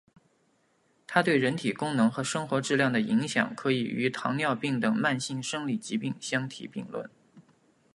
[1.05, 7.07] 它对人体功能与生活质量的影响可以与糖尿病等慢性生理疾病相提并论。